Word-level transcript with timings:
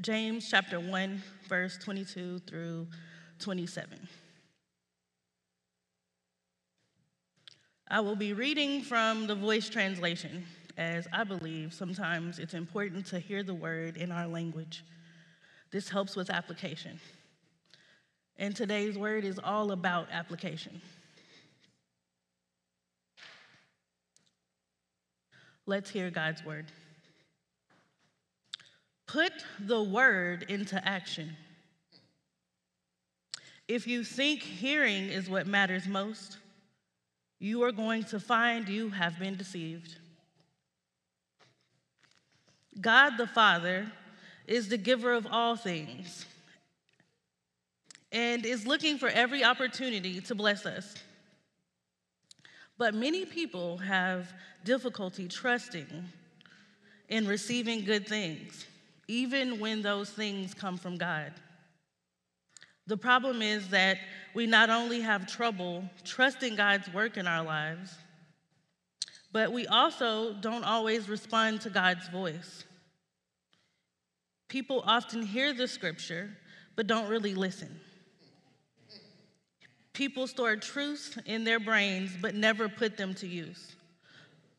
James 0.00 0.48
chapter 0.48 0.80
1, 0.80 1.22
verse 1.46 1.76
22 1.76 2.38
through 2.46 2.86
27. 3.38 4.08
I 7.86 8.00
will 8.00 8.16
be 8.16 8.32
reading 8.32 8.80
from 8.80 9.26
the 9.26 9.34
voice 9.34 9.68
translation, 9.68 10.46
as 10.78 11.06
I 11.12 11.24
believe 11.24 11.74
sometimes 11.74 12.38
it's 12.38 12.54
important 12.54 13.04
to 13.08 13.18
hear 13.18 13.42
the 13.42 13.52
word 13.52 13.98
in 13.98 14.10
our 14.10 14.26
language. 14.26 14.84
This 15.70 15.90
helps 15.90 16.16
with 16.16 16.30
application. 16.30 16.98
And 18.38 18.56
today's 18.56 18.96
word 18.96 19.26
is 19.26 19.38
all 19.38 19.70
about 19.70 20.08
application. 20.10 20.80
Let's 25.66 25.90
hear 25.90 26.10
God's 26.10 26.42
word. 26.42 26.72
Put 29.12 29.32
the 29.58 29.82
word 29.82 30.44
into 30.48 30.86
action. 30.86 31.36
If 33.66 33.88
you 33.88 34.04
think 34.04 34.40
hearing 34.40 35.08
is 35.08 35.28
what 35.28 35.48
matters 35.48 35.88
most, 35.88 36.38
you 37.40 37.64
are 37.64 37.72
going 37.72 38.04
to 38.04 38.20
find 38.20 38.68
you 38.68 38.90
have 38.90 39.18
been 39.18 39.34
deceived. 39.34 39.96
God 42.80 43.16
the 43.16 43.26
Father 43.26 43.90
is 44.46 44.68
the 44.68 44.78
giver 44.78 45.12
of 45.12 45.26
all 45.28 45.56
things 45.56 46.24
and 48.12 48.46
is 48.46 48.64
looking 48.64 48.96
for 48.96 49.08
every 49.08 49.42
opportunity 49.42 50.20
to 50.20 50.36
bless 50.36 50.66
us. 50.66 50.94
But 52.78 52.94
many 52.94 53.24
people 53.24 53.78
have 53.78 54.32
difficulty 54.64 55.26
trusting 55.26 56.04
in 57.08 57.26
receiving 57.26 57.84
good 57.84 58.06
things 58.06 58.66
even 59.10 59.58
when 59.58 59.82
those 59.82 60.08
things 60.08 60.54
come 60.54 60.76
from 60.76 60.96
God. 60.96 61.32
The 62.86 62.96
problem 62.96 63.42
is 63.42 63.68
that 63.70 63.98
we 64.34 64.46
not 64.46 64.70
only 64.70 65.00
have 65.00 65.26
trouble 65.26 65.84
trusting 66.04 66.54
God's 66.54 66.92
work 66.94 67.16
in 67.16 67.26
our 67.26 67.44
lives, 67.44 67.92
but 69.32 69.52
we 69.52 69.66
also 69.66 70.34
don't 70.34 70.62
always 70.62 71.08
respond 71.08 71.60
to 71.62 71.70
God's 71.70 72.08
voice. 72.08 72.64
People 74.48 74.82
often 74.86 75.22
hear 75.22 75.52
the 75.52 75.66
scripture, 75.66 76.30
but 76.76 76.86
don't 76.86 77.08
really 77.08 77.34
listen. 77.34 77.80
People 79.92 80.28
store 80.28 80.54
truths 80.54 81.18
in 81.26 81.42
their 81.42 81.58
brains, 81.58 82.12
but 82.20 82.36
never 82.36 82.68
put 82.68 82.96
them 82.96 83.14
to 83.14 83.26
use. 83.26 83.74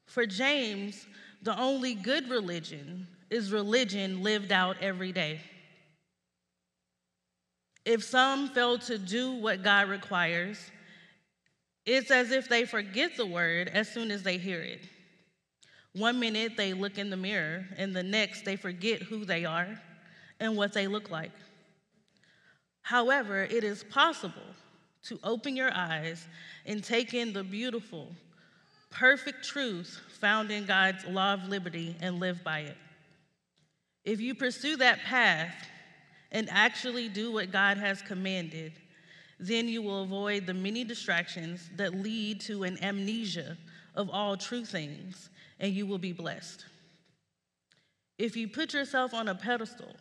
For 0.05 0.25
James, 0.25 1.05
the 1.41 1.57
only 1.57 1.95
good 1.95 2.29
religion 2.29 3.07
is 3.31 3.51
religion 3.51 4.21
lived 4.21 4.51
out 4.51 4.75
every 4.81 5.11
day. 5.11 5.39
If 7.85 8.03
some 8.03 8.49
fail 8.49 8.77
to 8.79 8.99
do 8.99 9.31
what 9.31 9.63
God 9.63 9.89
requires, 9.89 10.59
it's 11.85 12.11
as 12.11 12.31
if 12.31 12.47
they 12.47 12.65
forget 12.65 13.17
the 13.17 13.25
word 13.25 13.69
as 13.69 13.91
soon 13.91 14.11
as 14.11 14.21
they 14.21 14.37
hear 14.37 14.61
it. 14.61 14.81
One 15.93 16.19
minute 16.19 16.55
they 16.55 16.73
look 16.73 16.97
in 16.97 17.09
the 17.09 17.17
mirror, 17.17 17.65
and 17.77 17.95
the 17.95 18.03
next 18.03 18.45
they 18.45 18.55
forget 18.55 19.01
who 19.01 19.25
they 19.25 19.45
are 19.45 19.81
and 20.39 20.55
what 20.55 20.73
they 20.73 20.87
look 20.87 21.09
like. 21.09 21.31
However, 22.81 23.43
it 23.43 23.63
is 23.63 23.83
possible 23.85 24.41
to 25.03 25.19
open 25.23 25.55
your 25.55 25.73
eyes 25.73 26.27
and 26.65 26.83
take 26.83 27.13
in 27.13 27.33
the 27.33 27.43
beautiful, 27.43 28.09
perfect 28.89 29.43
truth 29.43 29.99
found 30.19 30.51
in 30.51 30.65
God's 30.65 31.05
law 31.05 31.33
of 31.33 31.47
liberty 31.47 31.95
and 32.01 32.19
live 32.19 32.43
by 32.43 32.59
it. 32.59 32.77
If 34.03 34.19
you 34.19 34.33
pursue 34.33 34.77
that 34.77 34.99
path 35.03 35.53
and 36.31 36.49
actually 36.49 37.09
do 37.09 37.31
what 37.31 37.51
God 37.51 37.77
has 37.77 38.01
commanded, 38.01 38.73
then 39.39 39.67
you 39.67 39.81
will 39.81 40.03
avoid 40.03 40.45
the 40.45 40.53
many 40.53 40.83
distractions 40.83 41.69
that 41.75 41.93
lead 41.93 42.41
to 42.41 42.63
an 42.63 42.81
amnesia 42.83 43.57
of 43.95 44.09
all 44.09 44.37
true 44.37 44.65
things, 44.65 45.29
and 45.59 45.73
you 45.73 45.85
will 45.85 45.97
be 45.97 46.13
blessed. 46.13 46.65
If 48.17 48.37
you 48.37 48.47
put 48.47 48.73
yourself 48.73 49.13
on 49.13 49.27
a 49.27 49.35
pedestal, 49.35 49.95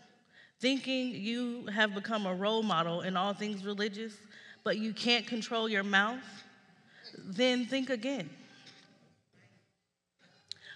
thinking 0.61 1.11
you 1.15 1.67
have 1.67 1.95
become 1.95 2.27
a 2.27 2.35
role 2.35 2.63
model 2.63 3.01
in 3.01 3.17
all 3.17 3.33
things 3.33 3.65
religious, 3.65 4.15
but 4.63 4.79
you 4.79 4.93
can't 4.93 5.27
control 5.27 5.69
your 5.69 5.83
mouth, 5.83 6.45
then 7.25 7.65
think 7.65 7.91
again. 7.91 8.29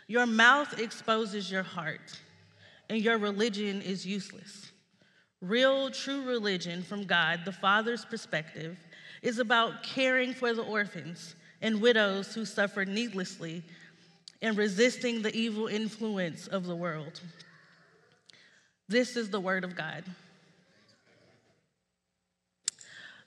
Your 0.07 0.27
mouth 0.27 0.79
exposes 0.79 1.51
your 1.51 1.63
heart 1.63 2.19
and 2.89 3.01
your 3.01 3.19
religion 3.19 3.83
is 3.83 4.07
useless. 4.07 4.71
Real, 5.41 5.91
true 5.91 6.25
religion 6.25 6.83
from 6.83 7.05
God, 7.05 7.41
the 7.45 7.53
Father's 7.53 8.05
perspective, 8.05 8.79
is 9.23 9.39
about 9.39 9.83
caring 9.83 10.33
for 10.33 10.55
the 10.55 10.63
orphans 10.63 11.35
and 11.61 11.81
widows 11.81 12.35
who 12.35 12.45
suffer 12.45 12.85
needlessly 12.85 13.63
and 14.43 14.57
resisting 14.57 15.23
the 15.23 15.35
evil 15.35 15.67
influence 15.67 16.47
of 16.47 16.67
the 16.67 16.77
world. 16.77 17.21
This 18.89 19.17
is 19.17 19.31
the 19.31 19.41
Word 19.41 19.65
of 19.65 19.75
God. 19.75 20.05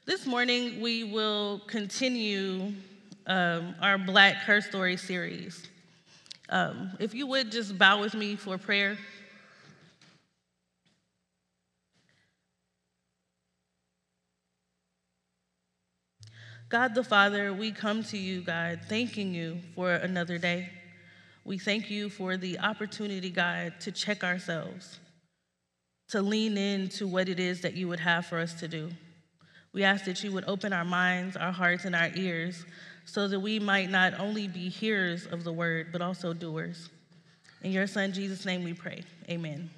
This 0.05 0.25
morning, 0.25 0.79
we 0.79 1.03
will 1.03 1.61
continue 1.67 2.73
um, 3.25 3.75
our 3.81 3.97
Black 3.97 4.35
Her 4.35 4.61
Story 4.61 4.97
series. 4.97 5.67
Um, 6.49 6.91
if 6.99 7.13
you 7.13 7.27
would 7.27 7.51
just 7.51 7.77
bow 7.77 7.99
with 7.99 8.13
me 8.13 8.35
for 8.35 8.57
prayer. 8.57 8.97
God 16.69 16.95
the 16.95 17.03
Father, 17.03 17.53
we 17.53 17.71
come 17.71 18.03
to 18.05 18.17
you, 18.17 18.41
God, 18.41 18.81
thanking 18.89 19.33
you 19.33 19.59
for 19.73 19.91
another 19.91 20.37
day. 20.37 20.69
We 21.45 21.57
thank 21.57 21.89
you 21.89 22.09
for 22.09 22.35
the 22.35 22.59
opportunity, 22.59 23.29
God, 23.29 23.75
to 23.79 23.91
check 23.91 24.21
ourselves, 24.21 24.99
to 26.09 26.21
lean 26.21 26.57
into 26.57 27.07
what 27.07 27.29
it 27.29 27.39
is 27.39 27.61
that 27.61 27.75
you 27.75 27.87
would 27.87 28.01
have 28.01 28.25
for 28.25 28.37
us 28.37 28.53
to 28.55 28.67
do. 28.67 28.89
We 29.71 29.85
ask 29.85 30.03
that 30.05 30.21
you 30.25 30.33
would 30.33 30.43
open 30.45 30.73
our 30.73 30.83
minds, 30.83 31.37
our 31.37 31.53
hearts, 31.53 31.85
and 31.85 31.95
our 31.95 32.09
ears 32.15 32.65
so 33.05 33.29
that 33.29 33.39
we 33.39 33.59
might 33.59 33.89
not 33.89 34.19
only 34.19 34.49
be 34.49 34.67
hearers 34.67 35.25
of 35.25 35.45
the 35.45 35.53
word, 35.53 35.87
but 35.93 36.01
also 36.01 36.33
doers. 36.33 36.89
In 37.61 37.71
your 37.71 37.87
Son, 37.87 38.11
Jesus' 38.11 38.45
name, 38.45 38.65
we 38.65 38.73
pray. 38.73 39.03
Amen. 39.29 39.69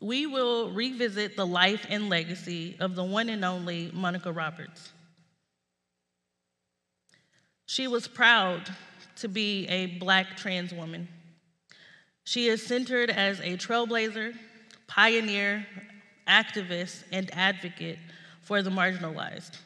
We 0.00 0.26
will 0.26 0.70
revisit 0.70 1.36
the 1.36 1.46
life 1.46 1.86
and 1.88 2.08
legacy 2.08 2.76
of 2.78 2.94
the 2.94 3.04
one 3.04 3.28
and 3.28 3.44
only 3.44 3.90
Monica 3.92 4.30
Roberts. 4.30 4.92
She 7.66 7.88
was 7.88 8.06
proud 8.06 8.70
to 9.16 9.28
be 9.28 9.66
a 9.68 9.86
black 9.98 10.36
trans 10.36 10.72
woman. 10.72 11.08
She 12.24 12.46
is 12.46 12.64
centered 12.64 13.10
as 13.10 13.40
a 13.40 13.56
trailblazer, 13.56 14.34
pioneer, 14.86 15.66
activist, 16.26 17.02
and 17.10 17.30
advocate 17.34 17.98
for 18.42 18.62
the 18.62 18.70
marginalized. 18.70 19.56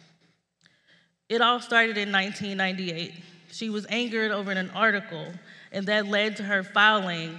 It 1.28 1.40
all 1.40 1.60
started 1.60 1.98
in 1.98 2.10
1998. 2.10 3.14
She 3.50 3.68
was 3.68 3.86
angered 3.88 4.32
over 4.32 4.50
an 4.50 4.70
article, 4.70 5.26
and 5.70 5.86
that 5.86 6.06
led 6.06 6.36
to 6.38 6.42
her 6.44 6.62
filing 6.62 7.38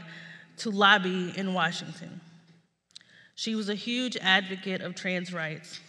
to 0.58 0.70
lobby 0.70 1.34
in 1.36 1.54
Washington. 1.54 2.22
She 3.36 3.56
was 3.56 3.70
a 3.70 3.76
huge 3.76 4.18
advocate 4.18 4.82
of 4.82 4.96
trans 4.96 5.34
rights. 5.34 5.80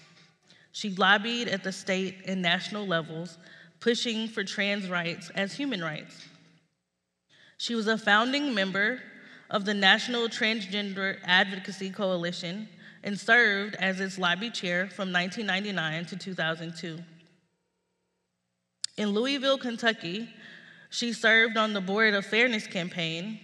She 0.73 0.91
lobbied 0.91 1.49
at 1.49 1.63
the 1.63 1.73
state 1.73 2.23
and 2.27 2.43
national 2.43 2.87
levels, 2.87 3.39
pushing 3.81 4.29
for 4.29 4.43
trans 4.45 4.89
rights 4.89 5.31
as 5.35 5.55
human 5.55 5.83
rights. 5.83 6.27
She 7.59 7.75
was 7.75 7.87
a 7.87 7.99
founding 7.99 8.55
member 8.55 9.01
of 9.51 9.65
the 9.65 9.75
National 9.75 10.29
Transgender 10.29 11.19
Advocacy 11.25 11.91
Coalition 11.91 12.69
and 13.05 13.19
served 13.19 13.77
as 13.77 14.01
its 14.01 14.19
lobby 14.19 14.51
chair 14.51 14.89
from 14.89 15.13
1999 15.13 16.07
to 16.07 16.17
2002. 16.17 16.99
In 18.97 19.11
Louisville, 19.11 19.59
Kentucky, 19.59 20.29
she 20.91 21.13
served 21.13 21.57
on 21.57 21.73
the 21.73 21.81
board 21.81 22.15
of 22.15 22.25
Fairness 22.25 22.67
Campaign 22.67 23.39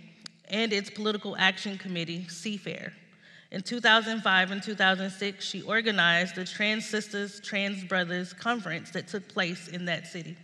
and 0.48 0.72
its 0.72 0.88
political 0.88 1.36
action 1.36 1.76
committee, 1.76 2.26
CFAIR. 2.28 2.92
In 3.50 3.62
2005 3.62 4.50
and 4.52 4.62
2006, 4.62 5.44
she 5.44 5.62
organized 5.62 6.36
the 6.36 6.44
Trans 6.44 6.88
Sisters, 6.88 7.40
Trans 7.40 7.82
Brothers 7.82 8.32
conference 8.32 8.90
that 8.90 9.08
took 9.08 9.26
place 9.28 9.66
in 9.66 9.86
that 9.86 10.06
city. 10.06 10.36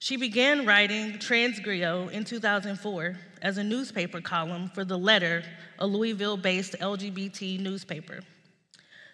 She 0.00 0.16
began 0.16 0.66
writing 0.66 1.18
Trans 1.20 1.60
Griot 1.60 2.10
in 2.10 2.24
2004 2.24 3.16
as 3.42 3.58
a 3.58 3.64
newspaper 3.64 4.20
column 4.20 4.68
for 4.74 4.84
The 4.84 4.98
Letter, 4.98 5.44
a 5.78 5.86
Louisville 5.86 6.36
based 6.36 6.74
LGBT 6.80 7.60
newspaper. 7.60 8.20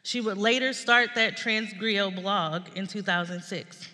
She 0.02 0.22
would 0.22 0.38
later 0.38 0.72
start 0.72 1.10
that 1.14 1.36
Trans 1.36 1.74
Griot 1.74 2.16
blog 2.16 2.62
in 2.74 2.86
2006. 2.86 3.88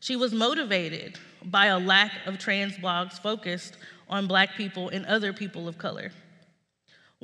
She 0.00 0.14
was 0.14 0.34
motivated 0.34 1.18
by 1.42 1.66
a 1.66 1.78
lack 1.78 2.12
of 2.26 2.38
trans 2.38 2.76
blogs 2.76 3.14
focused 3.14 3.78
on 4.08 4.26
Black 4.26 4.54
people 4.56 4.90
and 4.90 5.06
other 5.06 5.32
people 5.32 5.66
of 5.66 5.78
color. 5.78 6.12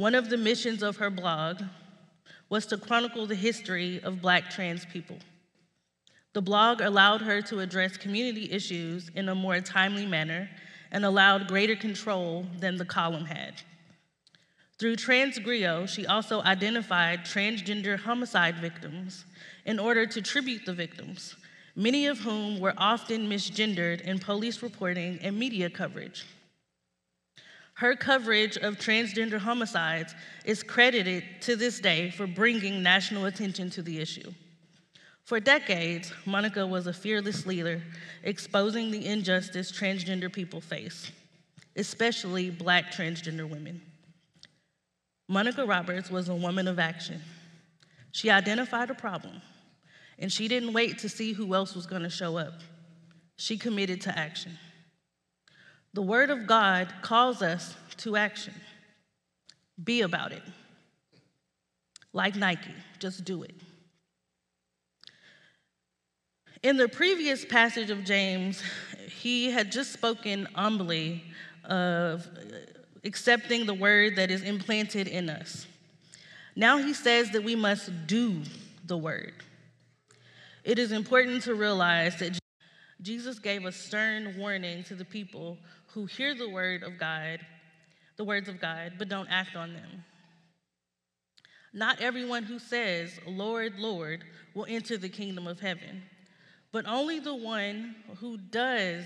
One 0.03 0.17
of 0.17 0.31
the 0.31 0.37
missions 0.37 0.83
of 0.83 0.97
her 0.97 1.11
blog 1.11 1.63
was 2.49 2.67
to 2.67 2.77
chronicle 2.77 3.25
the 3.25 3.37
history 3.37 4.01
of 4.03 4.21
Black 4.21 4.51
trans 4.51 4.85
people. 4.85 5.17
The 6.33 6.43
blog 6.43 6.81
allowed 6.81 7.21
her 7.21 7.41
to 7.43 7.61
address 7.61 7.97
community 7.97 8.51
issues 8.51 9.13
in 9.15 9.29
a 9.29 9.35
more 9.37 9.61
timely 9.61 10.05
manner 10.05 10.51
and 10.91 11.05
allowed 11.05 11.47
greater 11.47 11.77
control 11.77 12.45
than 12.59 12.79
the 12.79 12.85
column 12.85 13.27
had. 13.27 13.63
Through 14.81 14.97
TransGriot, 14.97 15.89
she 15.89 16.05
also 16.05 16.43
identified 16.43 17.21
transgender 17.21 17.97
homicide 17.97 18.57
victims 18.57 19.25
in 19.65 19.79
order 19.79 20.05
to 20.05 20.21
tribute 20.21 20.67
the 20.67 20.75
victims, 20.75 21.37
many 21.77 22.09
of 22.09 22.19
whom 22.19 22.59
were 22.59 22.75
often 22.77 23.29
misgendered 23.29 24.01
in 24.01 24.19
police 24.19 24.65
reporting 24.65 25.21
and 25.23 25.39
media 25.39 25.71
coverage. 25.71 26.25
Her 27.83 27.97
coverage 27.97 28.57
of 28.59 28.77
transgender 28.77 29.39
homicides 29.39 30.15
is 30.45 30.63
credited 30.63 31.25
to 31.41 31.57
this 31.57 31.81
day 31.81 32.11
for 32.13 32.29
bringing 32.29 32.81
national 32.81 33.25
attention 33.25 33.71
to 33.71 33.83
the 33.83 33.99
issue. 33.99 34.33
For 35.25 35.41
decades, 35.41 36.13
Monica 36.25 36.65
was 36.65 36.87
a 36.87 36.93
fearless 36.93 37.45
leader, 37.45 37.83
exposing 38.23 38.93
the 38.93 39.05
injustice 39.05 39.73
transgender 39.73 40.33
people 40.33 40.61
face, 40.61 41.11
especially 41.75 42.51
black 42.51 42.93
transgender 42.93 43.51
women. 43.51 43.83
Monica 45.29 45.67
Roberts 45.67 46.09
was 46.09 46.29
a 46.29 46.37
woman 46.37 46.69
of 46.69 46.79
action. 46.79 47.21
She 48.13 48.31
identified 48.31 48.91
a 48.91 48.95
problem, 48.95 49.43
and 50.21 50.31
she 50.31 50.47
didn't 50.47 50.73
wait 50.73 50.99
to 51.01 51.09
see 51.09 51.33
who 51.33 51.53
else 51.53 51.75
was 51.75 51.87
going 51.87 52.03
to 52.03 52.11
show 52.11 52.37
up. 52.37 52.61
She 53.39 53.59
committed 53.59 54.03
to 54.03 54.17
action. 54.17 54.57
The 55.95 56.03
Word 56.03 56.31
of 56.31 56.47
God 56.47 56.93
calls 57.03 57.43
us 57.43 57.75
to 57.99 58.17
action. 58.17 58.55
Be 59.83 60.03
about 60.03 60.33
it. 60.33 60.43
Like 62.13 62.37
Nike, 62.37 62.75
just 62.99 63.25
do 63.25 63.43
it. 63.43 63.55
In 66.63 66.77
the 66.77 66.89
previous 66.89 67.45
passage 67.45 67.91
of 67.91 68.05
James, 68.05 68.63
he 69.09 69.51
had 69.51 69.73
just 69.73 69.93
spoken 69.93 70.47
humbly 70.55 71.25
of 71.65 72.29
accepting 73.05 73.67
the 73.67 73.75
word 73.75 74.17
that 74.17 74.31
is 74.31 74.43
implanted 74.43 75.09
in 75.09 75.29
us. 75.29 75.67
Now 76.55 76.79
he 76.79 76.95
says 76.95 77.31
that 77.31 77.43
we 77.43 77.57
must 77.57 78.07
do 78.07 78.43
the 78.87 78.97
word. 78.97 79.33
It 80.63 80.79
is 80.79 80.93
important 80.93 81.43
to 81.45 81.55
realize 81.55 82.17
that 82.21 82.39
Jesus 83.03 83.39
gave 83.39 83.65
a 83.65 83.73
stern 83.73 84.37
warning 84.39 84.85
to 84.85 84.95
the 84.95 85.05
people 85.05 85.59
who 85.89 86.07
hear 86.07 86.35
the 86.35 86.49
word 86.49 86.83
of 86.83 86.99
God, 86.99 87.41
the 88.17 88.25
words 88.25 88.49
of 88.49 88.61
God, 88.61 88.95
but 88.99 89.09
don't 89.09 89.29
act 89.29 89.57
on 89.57 89.75
them. 89.75 90.05
Not 91.75 92.01
everyone 92.01 92.45
who 92.45 92.59
says, 92.59 93.19
Lord, 93.27 93.79
Lord, 93.79 94.25
will 94.55 94.67
enter 94.69 94.97
the 94.97 95.09
kingdom 95.09 95.47
of 95.47 95.61
heaven 95.61 96.03
but 96.73 96.87
only 96.87 97.21
the 97.21 97.35
one 97.35 97.95
who 98.19 98.39
does 98.39 99.05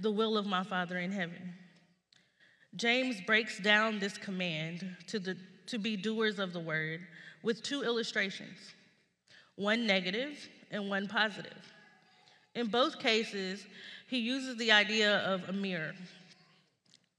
the 0.00 0.10
will 0.10 0.36
of 0.36 0.46
my 0.46 0.64
Father 0.64 0.98
in 0.98 1.12
heaven. 1.12 1.54
James 2.74 3.20
breaks 3.24 3.60
down 3.60 4.00
this 4.00 4.18
command 4.18 4.84
to, 5.06 5.20
the, 5.20 5.36
to 5.68 5.78
be 5.78 5.96
doers 5.96 6.40
of 6.40 6.52
the 6.52 6.60
word 6.60 7.00
with 7.42 7.62
two 7.62 7.82
illustrations 7.82 8.58
one 9.56 9.86
negative 9.86 10.48
and 10.72 10.90
one 10.90 11.06
positive. 11.06 11.72
In 12.54 12.68
both 12.68 12.98
cases, 12.98 13.66
he 14.08 14.18
uses 14.18 14.56
the 14.56 14.70
idea 14.70 15.18
of 15.18 15.48
a 15.48 15.52
mirror. 15.52 15.92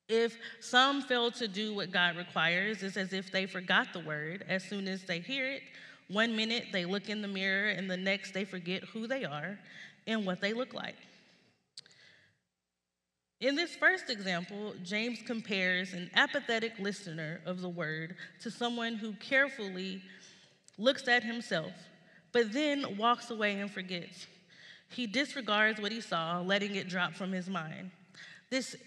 If 0.08 0.38
some 0.60 1.02
fail 1.02 1.32
to 1.32 1.48
do 1.48 1.74
what 1.74 1.92
God 1.92 2.16
requires, 2.16 2.84
it's 2.84 2.96
as 2.96 3.12
if 3.12 3.32
they 3.32 3.46
forgot 3.46 3.88
the 3.92 4.00
word 4.00 4.46
as 4.48 4.64
soon 4.64 4.88
as 4.88 5.04
they 5.04 5.20
hear 5.20 5.48
it. 5.48 5.64
One 6.08 6.36
minute 6.36 6.66
they 6.72 6.86
look 6.86 7.10
in 7.10 7.22
the 7.22 7.28
mirror, 7.28 7.70
and 7.70 7.90
the 7.90 7.98
next 7.98 8.34
they 8.34 8.46
forget 8.46 8.84
who 8.84 9.08
they 9.08 9.26
are 9.26 9.58
and 10.06 10.26
what 10.26 10.40
they 10.42 10.54
look 10.54 10.74
like. 10.74 10.96
In 13.42 13.56
this 13.56 13.76
first 13.76 14.10
example, 14.10 14.76
James 14.84 15.20
compares 15.26 15.94
an 15.94 16.10
apathetic 16.14 16.74
listener 16.80 17.42
of 17.46 17.62
the 17.62 17.70
word 17.70 18.16
to 18.42 18.52
someone 18.52 18.96
who 18.96 19.14
carefully 19.14 20.02
looks 20.78 21.08
at 21.08 21.24
himself, 21.24 21.74
but 22.32 22.54
then 22.54 22.98
walks 22.98 23.32
away 23.32 23.60
and 23.60 23.70
forgets. 23.70 24.28
He 24.96 25.08
disregards 25.08 25.82
what 25.82 25.92
he 25.92 26.00
saw, 26.00 26.40
letting 26.40 26.76
it 26.76 26.88
drop 26.88 27.14
from 27.14 27.34
his 27.34 27.50
mind. 27.50 27.92
This 28.50 28.78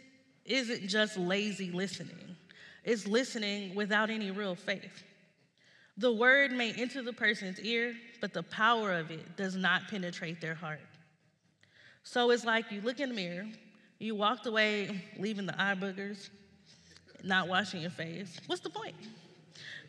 isn't 0.47 0.89
just 0.89 1.19
lazy 1.19 1.71
listening, 1.71 2.37
it's 2.83 3.07
listening 3.07 3.75
without 3.75 4.09
any 4.09 4.31
real 4.31 4.55
faith. 4.55 5.05
The 5.99 6.11
word 6.11 6.53
may 6.53 6.73
enter 6.73 7.03
the 7.03 7.13
person's 7.13 7.61
ear, 7.61 7.95
but 8.21 8.33
the 8.33 8.43
power 8.45 8.93
of 8.93 9.11
it 9.11 9.37
does 9.37 9.57
not 9.57 9.89
penetrate 9.89 10.41
their 10.41 10.55
heart. 10.55 10.81
So 12.05 12.31
it's 12.31 12.45
like 12.45 12.71
you 12.71 12.81
look 12.81 13.01
in 13.01 13.11
the 13.11 13.15
mirror, 13.15 13.47
you 13.99 14.15
walked 14.15 14.47
away 14.47 15.03
leaving 15.19 15.45
the 15.45 15.61
eye 15.61 15.75
boogers, 15.75 16.31
not 17.23 17.49
washing 17.49 17.83
your 17.83 17.91
face. 17.91 18.39
What's 18.47 18.63
the 18.63 18.71
point? 18.71 18.95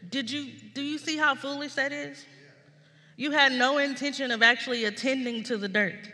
Did 0.10 0.30
you 0.30 0.52
do 0.74 0.82
you 0.82 0.98
see 0.98 1.16
how 1.16 1.36
foolish 1.36 1.76
that 1.76 1.94
is? 1.94 2.26
You 3.20 3.32
had 3.32 3.52
no 3.52 3.80
intention 3.80 4.32
of 4.32 4.42
actually 4.42 4.86
attending 4.86 5.44
to 5.44 5.58
the 5.58 5.68
dirt. 5.68 6.10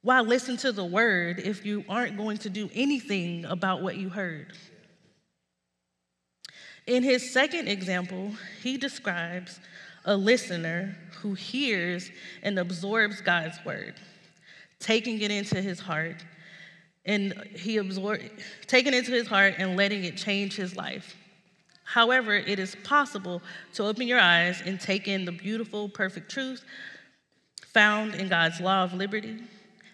Why 0.00 0.20
listen 0.20 0.56
to 0.56 0.72
the 0.72 0.84
word 0.84 1.38
if 1.38 1.64
you 1.64 1.84
aren't 1.88 2.16
going 2.16 2.38
to 2.38 2.50
do 2.50 2.68
anything 2.74 3.44
about 3.44 3.82
what 3.82 3.96
you 3.96 4.08
heard? 4.08 4.48
In 6.88 7.04
his 7.04 7.32
second 7.32 7.68
example, 7.68 8.32
he 8.64 8.76
describes 8.76 9.60
a 10.04 10.16
listener 10.16 10.96
who 11.20 11.34
hears 11.34 12.10
and 12.42 12.58
absorbs 12.58 13.20
God's 13.20 13.64
word 13.64 13.94
taking 14.80 15.20
it 15.20 15.30
into 15.30 15.62
his 15.62 15.78
heart, 15.78 16.24
and 17.04 17.32
he 17.54 17.76
absorbed, 17.76 18.28
taking 18.66 18.92
it 18.92 18.98
into 18.98 19.12
his 19.12 19.28
heart 19.28 19.54
and 19.58 19.76
letting 19.76 20.02
it 20.02 20.16
change 20.16 20.56
his 20.56 20.74
life. 20.74 21.14
However, 21.84 22.34
it 22.34 22.58
is 22.58 22.76
possible 22.84 23.42
to 23.74 23.84
open 23.84 24.06
your 24.06 24.20
eyes 24.20 24.62
and 24.64 24.80
take 24.80 25.08
in 25.08 25.24
the 25.24 25.32
beautiful, 25.32 25.88
perfect 25.88 26.30
truth 26.30 26.64
found 27.72 28.14
in 28.14 28.28
God's 28.28 28.60
law 28.60 28.84
of 28.84 28.92
liberty 28.92 29.38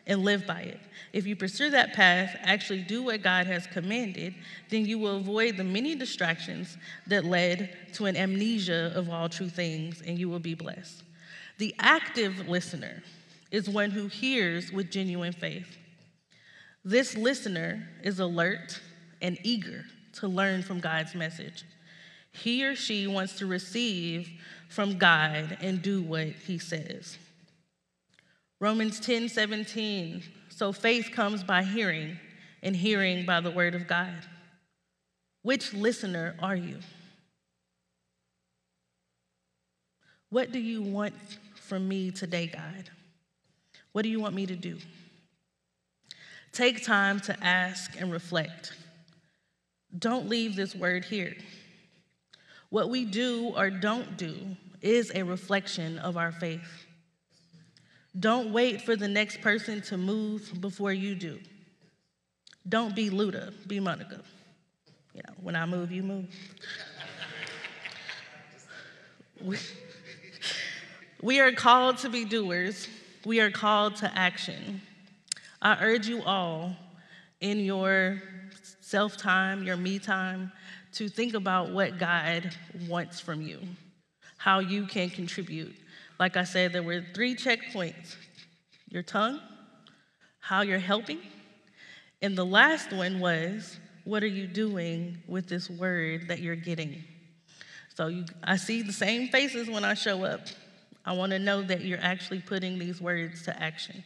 and 0.06 0.24
live 0.24 0.46
by 0.46 0.60
it. 0.60 0.80
If 1.12 1.26
you 1.26 1.36
pursue 1.36 1.70
that 1.70 1.92
path, 1.92 2.36
actually 2.42 2.82
do 2.82 3.02
what 3.02 3.22
God 3.22 3.46
has 3.46 3.66
commanded, 3.66 4.34
then 4.68 4.84
you 4.84 4.98
will 4.98 5.16
avoid 5.16 5.56
the 5.56 5.64
many 5.64 5.94
distractions 5.94 6.76
that 7.06 7.24
led 7.24 7.76
to 7.94 8.06
an 8.06 8.16
amnesia 8.16 8.92
of 8.94 9.10
all 9.10 9.28
true 9.28 9.48
things, 9.48 10.02
and 10.06 10.18
you 10.18 10.28
will 10.28 10.38
be 10.38 10.54
blessed. 10.54 11.02
The 11.58 11.74
active 11.78 12.48
listener, 12.48 13.02
is 13.50 13.68
one 13.68 13.90
who 13.90 14.06
hears 14.08 14.72
with 14.72 14.90
genuine 14.90 15.32
faith. 15.32 15.76
This 16.84 17.16
listener 17.16 17.88
is 18.02 18.20
alert 18.20 18.80
and 19.22 19.38
eager 19.42 19.84
to 20.14 20.28
learn 20.28 20.62
from 20.62 20.80
God's 20.80 21.14
message. 21.14 21.64
He 22.32 22.64
or 22.64 22.74
she 22.74 23.06
wants 23.06 23.34
to 23.38 23.46
receive 23.46 24.30
from 24.68 24.98
God 24.98 25.58
and 25.60 25.82
do 25.82 26.02
what 26.02 26.28
he 26.28 26.58
says. 26.58 27.18
Romans 28.60 29.00
10 29.00 29.28
17. 29.28 30.22
So 30.50 30.72
faith 30.72 31.10
comes 31.12 31.44
by 31.44 31.62
hearing, 31.62 32.18
and 32.62 32.74
hearing 32.74 33.24
by 33.24 33.40
the 33.40 33.50
word 33.50 33.74
of 33.74 33.86
God. 33.86 34.26
Which 35.42 35.72
listener 35.72 36.34
are 36.40 36.56
you? 36.56 36.78
What 40.30 40.52
do 40.52 40.58
you 40.58 40.82
want 40.82 41.14
from 41.54 41.88
me 41.88 42.10
today, 42.10 42.48
God? 42.48 42.90
What 43.92 44.02
do 44.02 44.08
you 44.08 44.20
want 44.20 44.34
me 44.34 44.46
to 44.46 44.56
do? 44.56 44.78
Take 46.52 46.84
time 46.84 47.20
to 47.20 47.44
ask 47.44 47.98
and 48.00 48.10
reflect. 48.10 48.72
Don't 49.96 50.28
leave 50.28 50.56
this 50.56 50.74
word 50.74 51.04
here. 51.04 51.34
What 52.70 52.90
we 52.90 53.04
do 53.04 53.52
or 53.56 53.70
don't 53.70 54.16
do 54.16 54.56
is 54.80 55.10
a 55.14 55.22
reflection 55.22 55.98
of 55.98 56.16
our 56.16 56.32
faith. 56.32 56.86
Don't 58.18 58.52
wait 58.52 58.82
for 58.82 58.96
the 58.96 59.08
next 59.08 59.40
person 59.40 59.80
to 59.82 59.96
move 59.96 60.52
before 60.60 60.92
you 60.92 61.14
do. 61.14 61.38
Don't 62.68 62.94
be 62.94 63.10
Luda, 63.10 63.52
be 63.66 63.80
Monica. 63.80 64.20
You 65.14 65.22
know, 65.26 65.34
when 65.40 65.56
I 65.56 65.66
move, 65.66 65.90
you 65.90 66.02
move. 66.02 66.26
we, 69.40 69.56
we 71.22 71.40
are 71.40 71.52
called 71.52 71.98
to 71.98 72.08
be 72.08 72.24
doers 72.24 72.88
we 73.28 73.40
are 73.40 73.50
called 73.50 73.96
to 73.96 74.10
action. 74.18 74.80
I 75.60 75.76
urge 75.82 76.08
you 76.08 76.22
all 76.22 76.74
in 77.40 77.58
your 77.60 78.22
self 78.80 79.16
time, 79.16 79.62
your 79.62 79.76
me 79.76 79.98
time, 79.98 80.50
to 80.92 81.08
think 81.08 81.34
about 81.34 81.70
what 81.70 81.98
God 81.98 82.54
wants 82.88 83.20
from 83.20 83.42
you, 83.42 83.60
how 84.36 84.60
you 84.60 84.86
can 84.86 85.10
contribute. 85.10 85.74
Like 86.18 86.36
I 86.36 86.44
said, 86.44 86.72
there 86.72 86.82
were 86.82 87.04
three 87.14 87.34
checkpoints 87.34 88.16
your 88.90 89.02
tongue, 89.02 89.38
how 90.40 90.62
you're 90.62 90.78
helping, 90.78 91.18
and 92.22 92.36
the 92.36 92.46
last 92.46 92.92
one 92.92 93.20
was 93.20 93.78
what 94.04 94.22
are 94.22 94.28
you 94.28 94.46
doing 94.46 95.18
with 95.26 95.48
this 95.48 95.68
word 95.68 96.28
that 96.28 96.40
you're 96.40 96.56
getting? 96.56 97.04
So 97.94 98.06
you, 98.06 98.24
I 98.42 98.56
see 98.56 98.82
the 98.82 98.92
same 98.92 99.28
faces 99.28 99.68
when 99.68 99.84
I 99.84 99.94
show 99.94 100.24
up. 100.24 100.40
I 101.04 101.12
want 101.12 101.32
to 101.32 101.38
know 101.38 101.62
that 101.62 101.82
you're 101.82 102.00
actually 102.00 102.40
putting 102.40 102.78
these 102.78 103.00
words 103.00 103.42
to 103.44 103.62
action. 103.62 104.02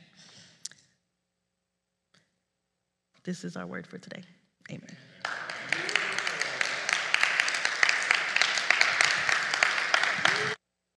This 3.25 3.45
is 3.45 3.57
our 3.57 3.67
word 3.67 3.87
for 3.87 3.99
today. 3.99 4.23
Amen. 4.71 4.97